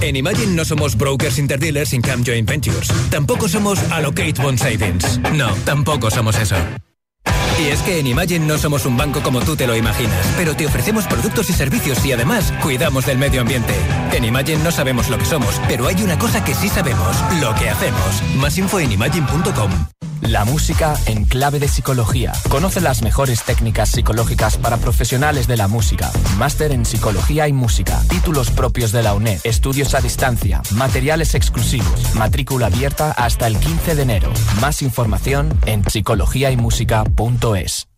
En 0.00 0.16
Imagine 0.16 0.54
no 0.54 0.64
somos 0.64 0.96
brokers 0.96 1.38
interdealers 1.38 1.90
sin 1.90 2.02
Cam 2.02 2.24
Joint 2.24 2.48
Ventures. 2.48 2.88
Tampoco 3.10 3.48
somos 3.48 3.78
Allocate 3.90 4.34
Bond 4.42 4.58
Savings. 4.58 5.20
No, 5.34 5.52
tampoco 5.64 6.10
somos 6.10 6.36
eso. 6.38 6.56
Y 7.60 7.68
es 7.68 7.80
que 7.82 8.00
en 8.00 8.06
Imagine 8.06 8.46
no 8.46 8.58
somos 8.58 8.84
un 8.84 8.96
banco 8.96 9.22
como 9.22 9.40
tú 9.40 9.54
te 9.54 9.66
lo 9.66 9.76
imaginas, 9.76 10.26
pero 10.36 10.56
te 10.56 10.66
ofrecemos 10.66 11.06
productos 11.06 11.48
y 11.50 11.52
servicios 11.52 12.04
y 12.04 12.12
además 12.12 12.52
cuidamos 12.62 13.06
del 13.06 13.18
medio 13.18 13.40
ambiente. 13.40 13.74
En 14.12 14.24
Imagine 14.24 14.62
no 14.62 14.72
sabemos 14.72 15.08
lo 15.08 15.18
que 15.18 15.24
somos, 15.24 15.60
pero 15.68 15.86
hay 15.86 16.02
una 16.02 16.18
cosa 16.18 16.44
que 16.44 16.54
sí 16.54 16.68
sabemos, 16.68 17.16
lo 17.40 17.54
que 17.54 17.70
hacemos. 17.70 18.22
Más 18.36 18.58
info 18.58 18.80
en 18.80 18.92
imagine.com. 18.92 19.70
La 20.22 20.44
música 20.44 20.94
en 21.06 21.24
clave 21.24 21.58
de 21.58 21.68
psicología. 21.68 22.32
Conoce 22.48 22.80
las 22.80 23.02
mejores 23.02 23.42
técnicas 23.42 23.90
psicológicas 23.90 24.56
para 24.56 24.78
profesionales 24.78 25.46
de 25.46 25.56
la 25.56 25.68
música. 25.68 26.10
Máster 26.38 26.72
en 26.72 26.84
psicología 26.84 27.48
y 27.48 27.52
música. 27.52 28.00
Títulos 28.08 28.50
propios 28.50 28.92
de 28.92 29.02
la 29.02 29.14
UNED. 29.14 29.40
Estudios 29.44 29.94
a 29.94 30.00
distancia. 30.00 30.62
Materiales 30.72 31.34
exclusivos. 31.34 32.14
Matrícula 32.14 32.66
abierta 32.66 33.12
hasta 33.12 33.46
el 33.46 33.58
15 33.58 33.94
de 33.94 34.02
enero. 34.02 34.32
Más 34.60 34.82
información 34.82 35.58
en 35.66 35.84
psicologiaymusica.es. 35.84 37.88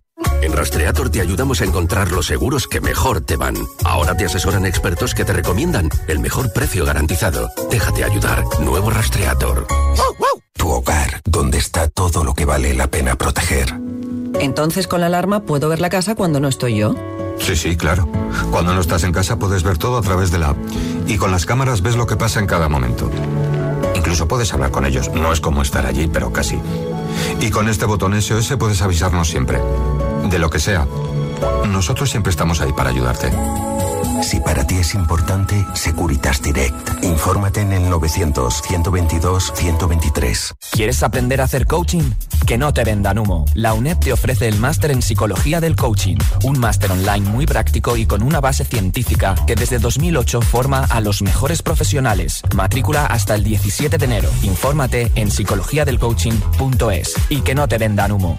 En 0.43 0.53
Rastreator 0.53 1.11
te 1.11 1.21
ayudamos 1.21 1.61
a 1.61 1.65
encontrar 1.65 2.11
los 2.11 2.27
seguros 2.27 2.67
que 2.67 2.81
mejor 2.81 3.21
te 3.21 3.37
van. 3.37 3.57
Ahora 3.85 4.17
te 4.17 4.25
asesoran 4.25 4.65
expertos 4.65 5.15
que 5.15 5.25
te 5.25 5.33
recomiendan 5.33 5.91
el 6.09 6.21
mejor 6.21 6.53
precio 6.53 6.85
garantizado. 6.85 7.51
Déjate 7.71 8.05
ayudar. 8.05 8.45
Nuevo 8.61 8.91
Rastreator. 8.91 9.67
Tu 10.57 10.69
hogar, 10.69 11.21
donde 11.25 11.59
está 11.59 11.89
todo 11.89 12.25
lo 12.25 12.35
que 12.35 12.45
vale 12.45 12.75
la 12.75 12.87
pena 12.89 13.17
proteger. 13.17 13.75
Entonces 14.41 14.87
con 14.87 15.01
la 15.01 15.07
alarma 15.07 15.41
puedo 15.41 15.69
ver 15.69 15.81
la 15.81 15.91
casa 15.91 16.15
cuando 16.15 16.41
no 16.41 16.49
estoy 16.49 16.77
yo. 16.77 16.95
Sí, 17.39 17.57
sí, 17.57 17.77
claro. 17.77 18.09
Cuando 18.51 18.75
no 18.75 18.81
estás 18.81 19.05
en 19.05 19.13
casa 19.13 19.39
puedes 19.39 19.63
ver 19.63 19.79
todo 19.79 19.99
a 19.99 20.03
través 20.03 20.31
de 20.31 20.39
la 20.39 20.51
app. 20.51 20.57
Y 21.07 21.17
con 21.17 21.31
las 21.31 21.47
cámaras 21.47 21.83
ves 21.83 21.97
lo 21.97 22.07
que 22.07 22.17
pasa 22.17 22.41
en 22.41 22.47
cada 22.47 22.69
momento. 22.69 23.11
Incluso 23.95 24.29
puedes 24.29 24.53
hablar 24.53 24.71
con 24.71 24.87
ellos. 24.87 25.11
No 25.15 25.33
es 25.33 25.41
como 25.41 25.63
estar 25.63 25.87
allí, 25.87 26.09
pero 26.09 26.33
casi. 26.33 26.59
Y 27.41 27.51
con 27.51 27.69
este 27.69 27.85
botón 27.87 28.21
SOS 28.21 28.57
puedes 28.59 28.83
avisarnos 28.83 29.29
siempre. 29.29 29.61
De 30.29 30.39
lo 30.39 30.51
que 30.51 30.59
sea. 30.59 30.87
Nosotros 31.69 32.11
siempre 32.11 32.31
estamos 32.31 32.61
ahí 32.61 32.73
para 32.73 32.91
ayudarte. 32.91 33.31
Si 34.23 34.41
para 34.41 34.67
ti 34.67 34.77
es 34.77 34.95
importante, 34.95 35.65
Securitas 35.75 36.41
Direct. 36.43 37.05
Infórmate 37.05 37.61
en 37.61 37.73
el 37.73 37.85
900-122-123. 37.93 40.55
¿Quieres 40.73 41.03
aprender 41.03 41.41
a 41.41 41.45
hacer 41.45 41.67
coaching? 41.67 42.03
Que 42.47 42.59
no 42.59 42.73
te 42.73 42.85
vendan 42.85 43.19
humo. 43.19 43.45
La 43.55 43.75
UNED 43.75 43.99
te 43.99 44.13
ofrece 44.13 44.49
el 44.49 44.59
máster 44.59 44.91
en 44.91 45.03
Psicología 45.03 45.61
del 45.61 45.77
Coaching. 45.77 46.17
Un 46.45 46.59
máster 46.59 46.91
online 46.93 47.29
muy 47.29 47.47
práctico 47.47 47.97
y 47.97 48.07
con 48.07 48.23
una 48.23 48.41
base 48.41 48.65
científica 48.65 49.35
que 49.47 49.55
desde 49.55 49.79
2008 49.79 50.41
forma 50.41 50.85
a 50.85 51.01
los 51.01 51.23
mejores 51.23 51.63
profesionales. 51.63 52.43
Matrícula 52.55 53.07
hasta 53.07 53.35
el 53.35 53.45
17 53.45 53.99
de 53.99 54.05
enero. 54.05 54.31
Infórmate 54.43 55.13
en 55.15 55.31
psicologiadelcoaching.es. 55.31 57.15
Y 57.29 57.41
que 57.43 57.55
no 57.55 57.69
te 57.69 57.79
vendan 57.79 58.13
humo. 58.13 58.39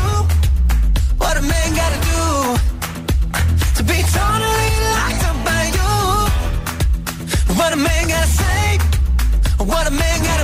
What 1.31 1.39
a 1.39 1.47
man 1.47 1.73
gotta 1.73 1.95
do? 2.11 2.59
To 3.77 3.83
be 3.83 4.03
totally 4.19 4.71
locked 4.95 5.23
up 5.29 5.37
by 5.47 5.63
you. 5.77 5.93
What 7.55 7.71
a 7.71 7.77
man 7.77 8.09
gotta 8.09 8.27
say? 8.27 8.77
What 9.63 9.87
a 9.87 9.91
man 9.91 10.23
gotta 10.25 10.40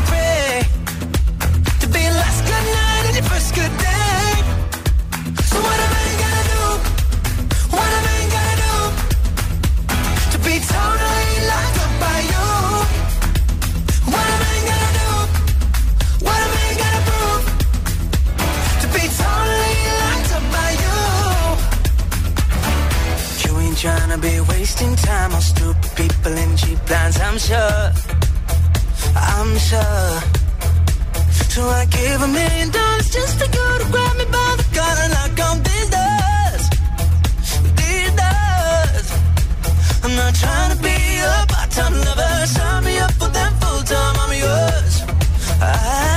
wasting 24.68 24.96
time 24.98 25.34
on 25.34 25.42
stupid 25.42 25.92
people 25.96 26.34
and 26.44 26.58
cheap 26.60 26.80
lines, 26.90 27.18
I'm 27.22 27.38
sure. 27.38 27.84
I'm 29.16 29.52
sure. 29.70 30.12
So 31.54 31.62
I 31.80 31.86
give 31.86 32.22
a 32.22 32.28
million 32.28 32.70
dollars 32.70 33.10
just 33.10 33.40
to 33.40 33.48
go 33.58 33.66
to 33.82 33.86
grab 33.94 34.18
me 34.18 34.26
by 34.26 34.50
the 34.60 34.68
collar 34.76 35.04
and 35.06 35.14
knock 35.16 35.40
on 35.48 35.58
these 35.68 35.90
doors. 35.98 36.64
These 37.80 38.14
doors. 38.22 39.08
I'm 40.04 40.16
not 40.22 40.36
trying 40.36 40.72
to 40.76 40.80
be 40.84 40.98
a 41.32 41.46
part-time 41.54 41.96
lover. 42.06 42.34
Sign 42.56 42.84
me 42.84 42.98
up 43.00 43.14
for 43.14 43.30
them 43.38 43.54
full-time. 43.62 44.16
I'm 44.24 44.34
yours. 44.46 44.94
I'm 45.62 46.17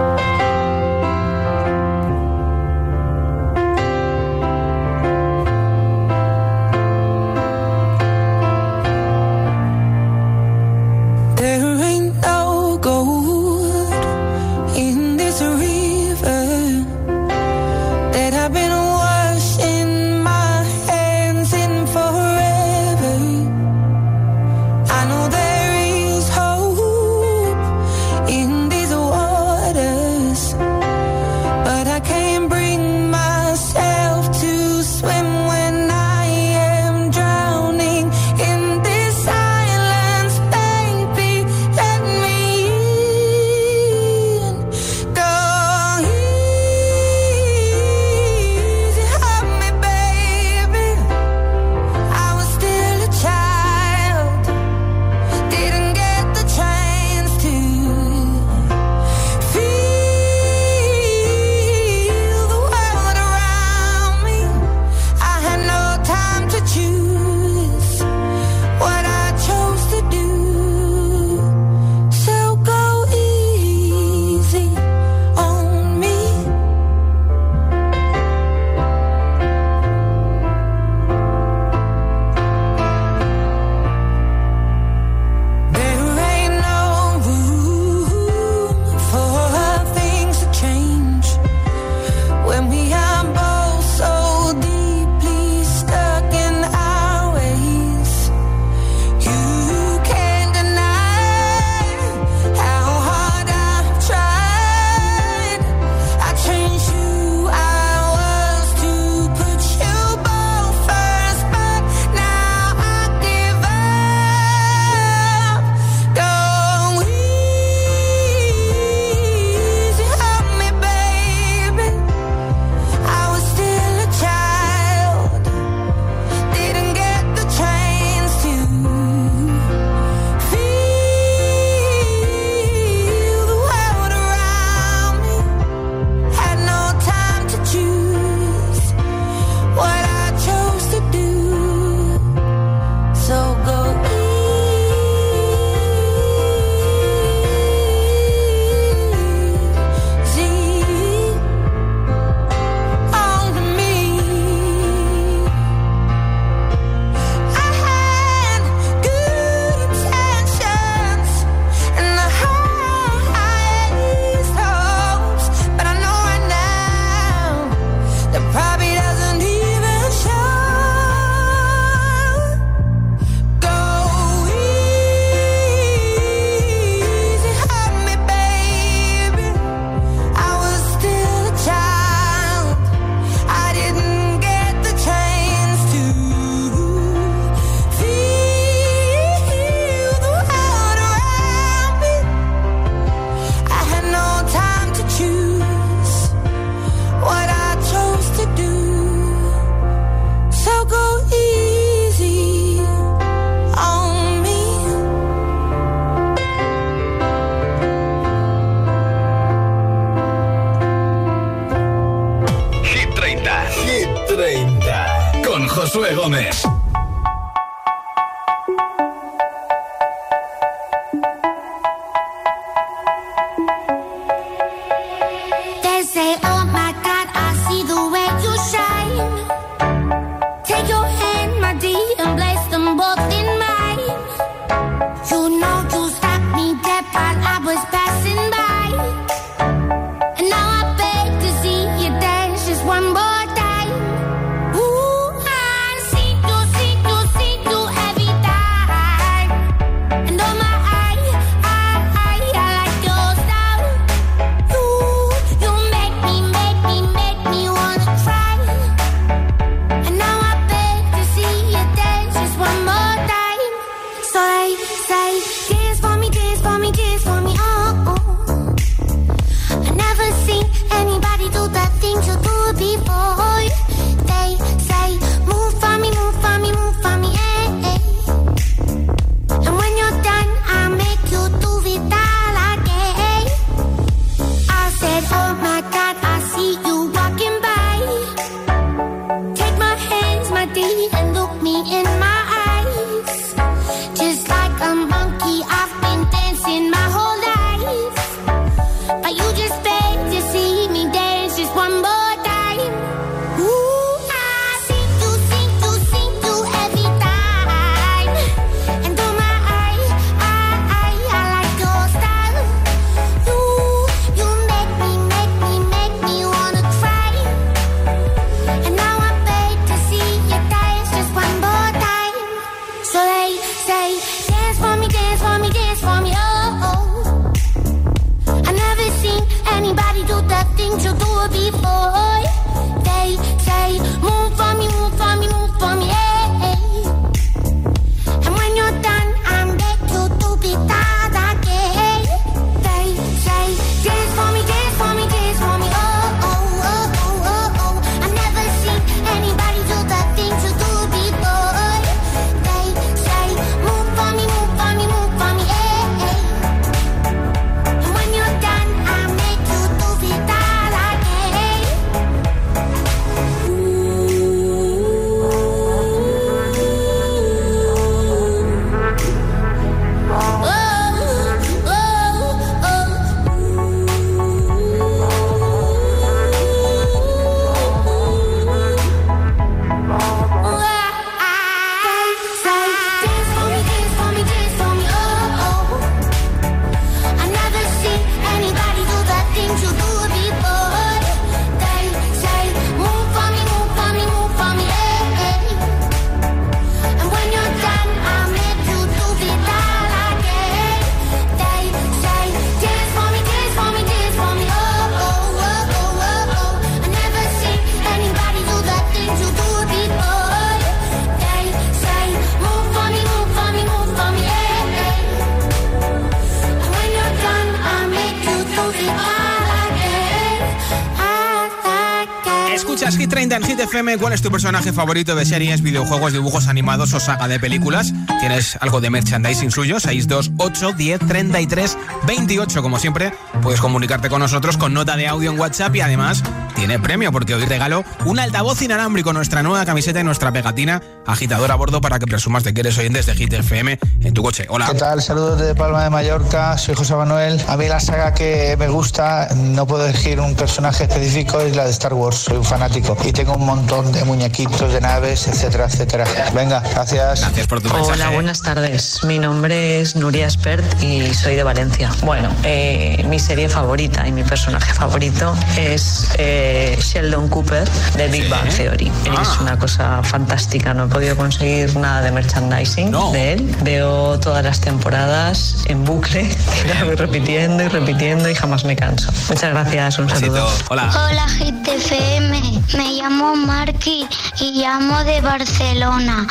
¿Cuál 424.19 424.33
es 424.33 424.41
tu 424.41 424.49
personaje 424.49 424.93
favorito 424.93 425.35
de 425.35 425.45
series, 425.45 425.81
videojuegos, 425.81 426.33
dibujos 426.33 426.67
animados 426.67 427.13
o 427.13 427.19
saga 427.19 427.47
de 427.47 427.59
películas? 427.59 428.13
¿Tienes 428.39 428.77
algo 428.81 429.01
de 429.01 429.09
merchandising 429.09 429.71
suyo? 429.71 429.99
628 429.99 430.93
10 430.93 431.19
33 431.27 431.97
28. 432.25 432.81
Como 432.81 432.99
siempre, 432.99 433.33
puedes 433.61 433.81
comunicarte 433.81 434.29
con 434.29 434.39
nosotros 434.39 434.77
con 434.77 434.93
nota 434.93 435.15
de 435.17 435.27
audio 435.27 435.51
en 435.51 435.59
WhatsApp 435.59 435.95
y 435.95 436.01
además 436.01 436.43
tiene 436.81 436.97
premio 436.97 437.31
porque 437.31 437.53
hoy 437.53 437.63
regalo 437.65 438.03
un 438.25 438.39
altavoz 438.39 438.81
inalámbrico, 438.81 439.33
nuestra 439.33 439.61
nueva 439.61 439.85
camiseta 439.85 440.19
y 440.19 440.23
nuestra 440.23 440.51
pegatina 440.51 440.99
agitador 441.27 441.71
a 441.71 441.75
bordo 441.75 442.01
para 442.01 442.17
que 442.17 442.25
presumas 442.25 442.63
de 442.63 442.73
que 442.73 442.81
eres 442.81 442.97
oyente 442.97 443.21
de 443.21 443.35
Hit 443.35 443.53
FM 443.53 443.99
en 444.23 444.33
tu 444.33 444.41
coche. 444.41 444.65
Hola. 444.67 444.87
¿Qué 444.87 444.97
tal? 444.97 445.21
Saludos 445.21 445.59
de 445.59 445.75
Palma 445.75 446.03
de 446.03 446.09
Mallorca, 446.09 446.75
soy 446.79 446.95
José 446.95 447.13
Manuel. 447.13 447.63
A 447.67 447.77
mí 447.77 447.87
la 447.87 447.99
saga 447.99 448.33
que 448.33 448.75
me 448.79 448.87
gusta, 448.87 449.49
no 449.55 449.85
puedo 449.85 450.07
elegir 450.07 450.39
un 450.39 450.55
personaje 450.55 451.03
específico, 451.03 451.59
es 451.59 451.75
la 451.75 451.83
de 451.83 451.91
Star 451.91 452.15
Wars, 452.15 452.37
soy 452.37 452.57
un 452.57 452.65
fanático 452.65 453.15
y 453.23 453.31
tengo 453.31 453.53
un 453.53 453.65
montón 453.67 454.11
de 454.11 454.25
muñequitos, 454.25 454.91
de 454.91 455.01
naves, 455.01 455.47
etcétera, 455.47 455.85
etcétera. 455.85 456.25
Venga, 456.55 456.79
gracias. 456.79 457.41
Gracias 457.41 457.67
por 457.67 457.79
tu 457.81 457.89
mensaje. 457.89 458.13
Hola, 458.13 458.31
buenas 458.31 458.63
tardes. 458.63 459.23
Mi 459.23 459.37
nombre 459.37 460.01
es 460.01 460.15
Nuria 460.15 460.49
Spert 460.49 461.03
y 461.03 461.31
soy 461.35 461.55
de 461.55 461.61
Valencia. 461.61 462.09
Bueno, 462.23 462.49
eh, 462.63 463.23
mi 463.29 463.37
serie 463.37 463.69
favorita 463.69 464.27
y 464.27 464.31
mi 464.31 464.43
personaje 464.43 464.91
favorito 464.95 465.53
es 465.77 466.27
eh, 466.39 466.70
Sheldon 467.01 467.47
Cooper 467.49 467.87
de 468.17 468.27
Big 468.27 468.49
Bang 468.49 468.69
Theory. 468.69 469.11
Ah. 469.29 469.41
Es 469.41 469.59
una 469.61 469.77
cosa 469.77 470.21
fantástica, 470.23 470.93
no 470.93 471.05
he 471.05 471.07
podido 471.07 471.35
conseguir 471.35 471.95
nada 471.97 472.21
de 472.21 472.31
merchandising 472.31 473.11
de 473.33 473.53
él. 473.53 473.75
Veo 473.83 474.39
todas 474.39 474.63
las 474.63 474.79
temporadas 474.81 475.83
en 475.87 476.03
bucle, 476.05 476.43
y 476.43 476.87
la 476.93 477.03
voy 477.03 477.15
repitiendo 477.15 477.83
y 477.83 477.87
repitiendo 477.87 478.49
y 478.49 478.55
jamás 478.55 478.83
me 478.85 478.95
canso. 478.95 479.31
Muchas 479.49 479.71
gracias, 479.71 480.19
un 480.19 480.29
saludo. 480.29 480.67
Hola. 480.89 481.09
Hola 481.09 481.45
GTFM, 481.59 482.81
me 482.97 483.13
llamo 483.13 483.55
Marky 483.55 484.25
y 484.59 484.81
llamo 484.81 485.23
de 485.23 485.41
Barcelona 485.41 486.47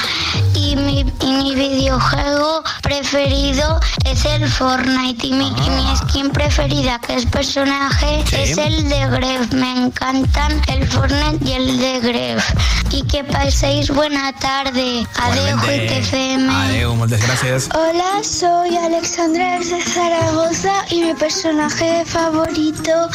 y 0.54 0.76
mi, 0.76 1.00
y 1.20 1.32
mi 1.32 1.54
videojuego 1.54 2.62
preferido 2.82 3.80
es 4.04 4.24
el 4.24 4.48
Fortnite 4.48 5.26
y 5.26 5.32
mi, 5.32 5.48
y 5.48 5.70
mi 5.70 5.96
skin 5.96 6.30
preferida 6.30 6.98
que 7.00 7.14
es 7.16 7.26
personaje 7.26 8.22
Sí. 8.26 8.36
es 8.36 8.58
el 8.58 8.88
de 8.88 9.06
Gref. 9.08 9.52
Me 9.52 9.72
encantan 10.00 10.60
el 10.68 10.86
Fortnite 10.88 11.44
y 11.44 11.52
el 11.52 11.78
de 11.78 12.00
Gref. 12.00 12.44
Y 12.90 13.02
que 13.04 13.22
paséis 13.22 13.90
buena 13.90 14.32
tarde. 14.32 15.06
Adeu. 15.16 15.56
GTFM. 15.58 16.50
Adeu, 16.50 16.94
muchas 16.96 17.22
gracias. 17.26 17.68
Hola, 17.74 18.22
soy 18.24 18.76
Alexandra 18.76 19.58
de 19.58 19.82
Zaragoza 19.82 20.84
y 20.90 21.02
mi 21.04 21.14
personaje 21.14 22.04
favorito 22.04 23.08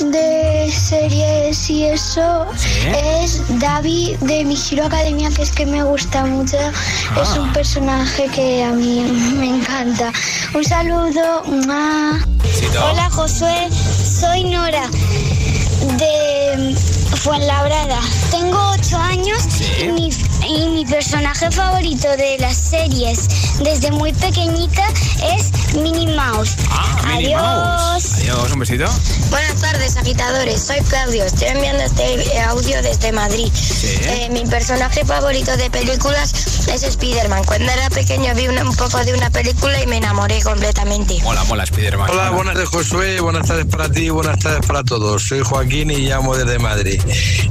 de 0.00 0.72
series 0.72 1.70
y 1.70 1.84
eso 1.84 2.46
es 2.86 3.42
David 3.60 4.16
de 4.20 4.44
Mi 4.44 4.56
Hero 4.56 4.86
Academia, 4.86 5.30
que 5.30 5.42
es 5.42 5.52
que 5.52 5.66
me 5.66 5.82
gusta 5.84 6.24
mucho. 6.24 6.58
Es 7.20 7.36
un 7.36 7.52
personaje 7.52 8.28
que 8.34 8.64
a 8.64 8.70
mí 8.70 9.02
me 9.38 9.58
encanta. 9.58 10.12
Un 10.54 10.64
saludo. 10.64 11.42
Hola 12.82 13.08
Josué, 13.10 13.68
soy 13.70 14.44
Nora 14.44 14.88
Fuenlabrada. 17.16 18.00
Tengo 18.30 18.58
8 18.72 18.96
años 18.98 19.46
y, 19.60 20.10
y 20.48 20.68
mi 20.68 20.84
personaje 20.84 21.50
favorito 21.50 22.08
de 22.16 22.36
las 22.38 22.56
series 22.56 23.28
desde 23.62 23.90
muy 23.90 24.12
pequeñita 24.12 24.82
es 25.36 25.74
Minnie 25.74 26.14
Mouse. 26.14 26.56
Minnie 27.06 27.34
Adiós. 27.34 27.42
Mouse. 27.42 28.14
Adiós, 28.14 28.52
un 28.52 28.58
besito. 28.60 28.84
Buenas 29.30 29.54
tardes, 29.60 29.96
agitadores. 29.96 30.62
Soy 30.62 30.80
Claudio. 30.88 31.24
Estoy 31.24 31.48
enviando 31.48 31.82
este 31.84 32.40
audio 32.42 32.82
desde 32.82 33.12
Madrid. 33.12 33.50
Eh, 33.84 34.28
mi 34.30 34.44
personaje 34.46 35.04
favorito 35.04 35.56
de 35.56 35.70
películas 35.70 36.32
es 36.68 36.82
Spider-Man. 36.82 37.44
Cuando 37.44 37.70
era 37.70 37.88
pequeño 37.90 38.34
vi 38.34 38.48
una- 38.48 38.62
un 38.64 38.74
poco 38.76 39.02
de 39.04 39.14
una 39.14 39.30
película 39.30 39.80
y 39.82 39.86
me 39.86 39.96
enamoré 39.98 40.40
completamente. 40.42 41.18
Mola, 41.22 41.44
mola, 41.44 41.66
Spiderman. 41.66 42.10
Hola, 42.10 42.30
buenas 42.30 42.54
tardes 42.54 42.68
Josué, 42.70 43.20
buenas 43.20 43.46
tardes 43.46 43.66
para 43.66 43.88
ti, 43.90 44.08
buenas 44.10 44.38
tardes 44.38 44.64
para 44.66 44.82
todos. 44.82 45.22
Soy 45.26 45.40
Joaquín 45.42 45.90
y 45.90 45.98
llamo 46.08 46.36
desde 46.36 46.58
Madrid. 46.58 47.00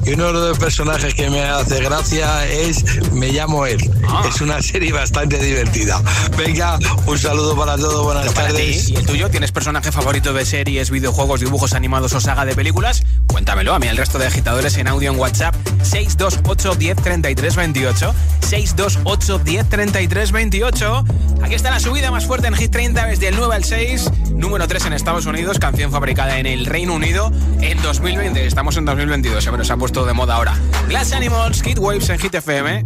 Y 0.05 0.11
uno 0.13 0.27
de 0.33 0.49
los 0.49 0.59
personajes 0.59 1.13
que 1.13 1.29
me 1.29 1.43
hace 1.43 1.81
gracia 1.81 2.45
es 2.47 2.82
Me 3.13 3.31
llamo 3.31 3.65
él. 3.65 3.77
Ah. 4.07 4.23
Es 4.27 4.41
una 4.41 4.61
serie 4.61 4.91
bastante 4.91 5.37
divertida. 5.39 6.01
Venga, 6.37 6.77
un 7.05 7.17
saludo 7.17 7.55
para 7.55 7.75
todos, 7.77 8.03
buenas 8.03 8.31
Para 8.33 8.47
ti. 8.49 8.53
tardes. 8.53 8.89
¿Y 8.89 8.95
el 8.95 9.05
tuyo? 9.05 9.29
¿Tienes 9.29 9.51
personaje 9.51 9.91
favorito 9.91 10.33
de 10.33 10.45
series, 10.45 10.89
videojuegos, 10.89 11.39
dibujos 11.39 11.73
animados 11.73 12.13
o 12.13 12.19
saga 12.21 12.45
de 12.45 12.55
películas? 12.55 13.03
Cuéntamelo 13.27 13.73
a 13.73 13.79
mí, 13.79 13.87
el 13.87 13.97
resto 13.97 14.17
de 14.19 14.27
agitadores 14.27 14.77
en 14.77 14.87
audio 14.87 15.11
en 15.11 15.19
WhatsApp 15.19 15.55
628 15.83 16.75
10 16.75 16.95
33 16.97 17.55
28. 17.55 18.15
628 18.41 19.39
10 19.39 19.69
33 19.69 20.31
28. 20.31 21.05
Aquí 21.41 21.55
está 21.55 21.71
la 21.71 21.79
subida 21.79 22.11
más 22.11 22.25
fuerte 22.25 22.47
en 22.47 22.55
Hit 22.55 22.71
30 22.71 23.05
desde 23.07 23.27
el 23.29 23.35
9 23.35 23.55
al 23.55 23.63
6. 23.63 24.09
Número 24.43 24.67
3 24.67 24.87
en 24.87 24.93
Estados 24.93 25.25
Unidos, 25.25 25.57
canción 25.57 25.89
fabricada 25.89 26.37
en 26.37 26.45
el 26.45 26.65
Reino 26.65 26.95
Unido 26.95 27.31
en 27.61 27.81
2020. 27.81 28.45
Estamos 28.45 28.75
en 28.75 28.83
2022, 28.83 29.47
pero 29.49 29.63
se 29.63 29.71
ha 29.71 29.77
puesto 29.77 30.05
de 30.05 30.11
moda 30.11 30.35
ahora. 30.35 30.53
Glass 30.89 31.13
Animals, 31.13 31.61
Hit 31.63 31.79
Waves 31.79 32.09
en 32.09 32.19
Hit 32.19 32.35
FM. 32.35 32.85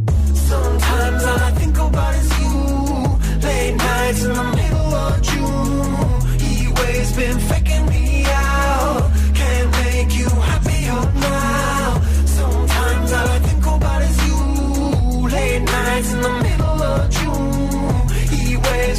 Nights 15.97 16.13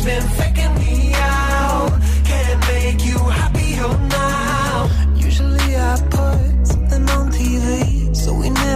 in 0.04 0.47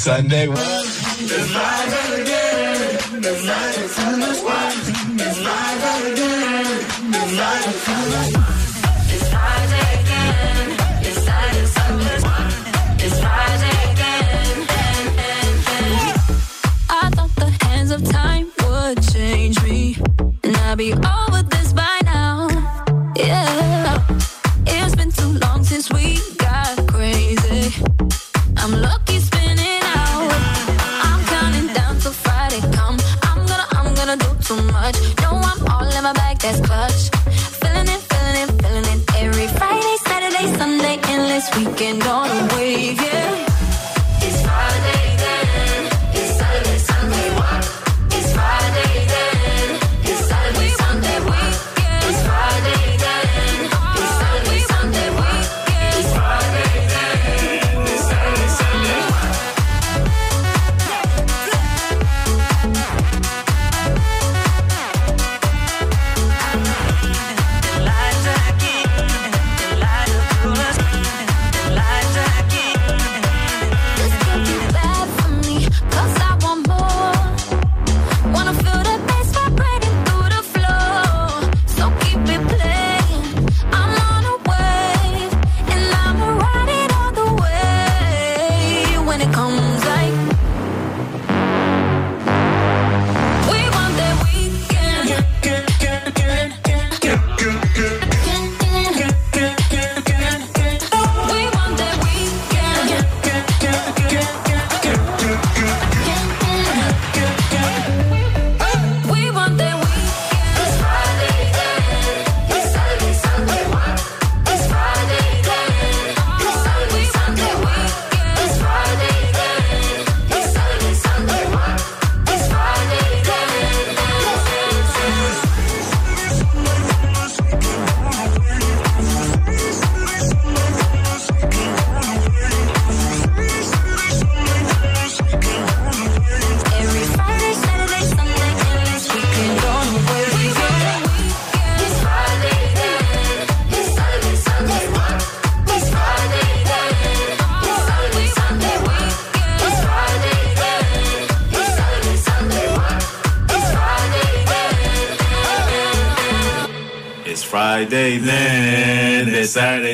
Sunday. 0.00 0.79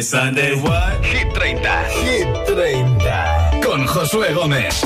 Sunday, 0.03 0.55
What? 0.55 1.03
Hit 1.05 1.33
30. 1.33 1.85
Hit 1.89 2.29
30. 2.47 3.61
Con 3.63 3.87
Josué 3.87 4.33
Gómez. 4.35 4.86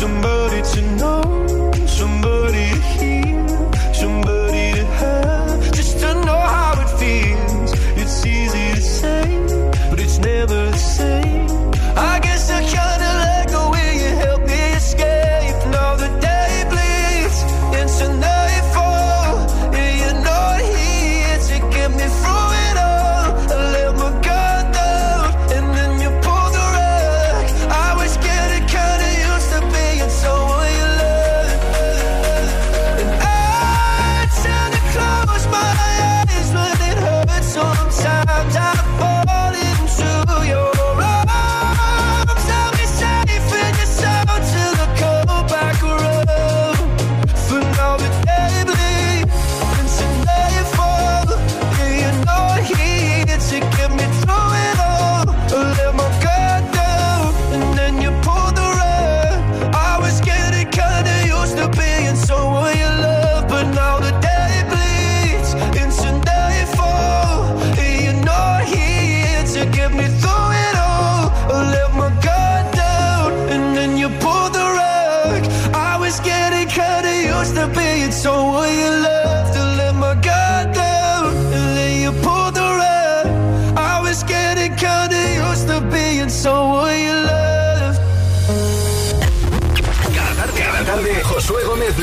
somebody 0.00 0.39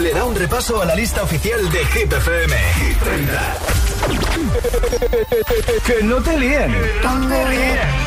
le 0.02 0.14
da 0.14 0.26
un 0.26 0.36
repaso 0.36 0.82
a 0.82 0.86
la 0.86 0.95
lista 0.95 1.24
oficial 1.24 1.70
de 1.72 1.86
Hit 1.86 2.14
que 5.86 6.04
no 6.04 6.22
te 6.22 6.38
líen. 6.38 6.72
Que 6.72 7.08
no 7.08 7.28
te 7.28 7.50
líen. 7.50 8.07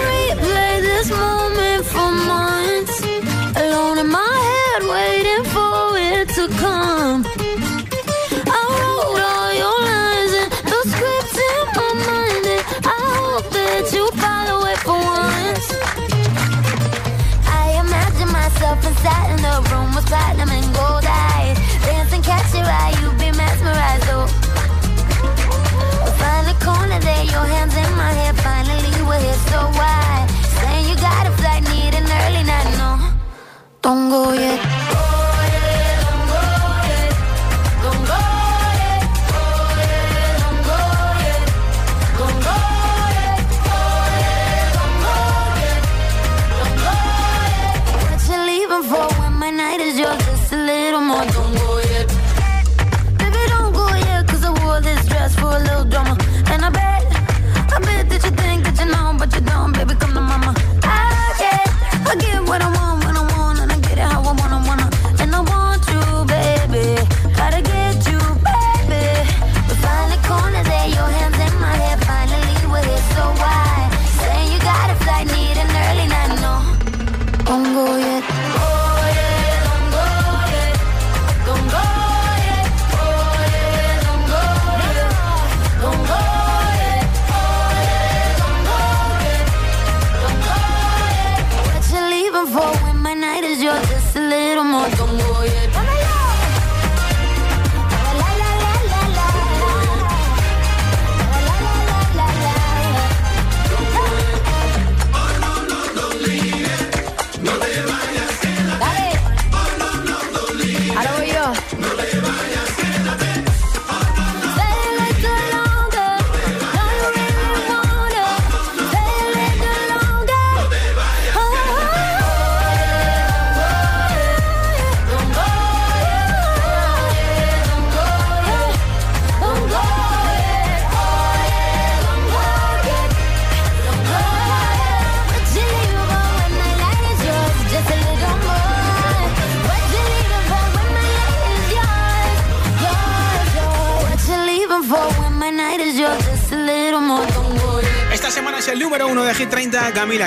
Pongo 33.91 34.33
y 34.33 34.50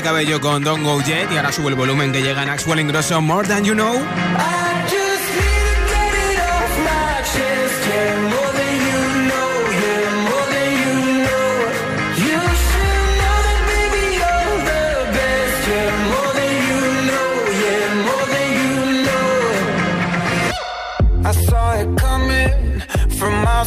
Cabello 0.04 0.38
con 0.38 0.62
Don't 0.62 0.84
Go 0.84 1.00
Jet 1.00 1.32
y 1.32 1.36
ahora 1.38 1.50
sube 1.50 1.70
el 1.70 1.76
volumen 1.76 2.12
que 2.12 2.20
llega 2.20 2.42
en 2.42 2.50
Axwell 2.50 2.78
Ingrosso 2.78 3.22
More 3.22 3.48
Than 3.48 3.64
You 3.64 3.74
Know. 3.74 4.02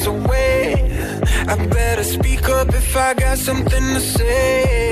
away. 0.08 0.76
I 1.48 1.56
better 1.68 2.04
speak 2.04 2.48
up 2.48 2.70
if 2.70 2.96
I 2.96 3.14
got 3.14 3.38
something 3.38 3.94
to 3.96 4.00
say. 4.00 4.88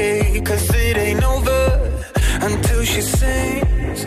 she 2.96 3.02
sings. 3.02 4.06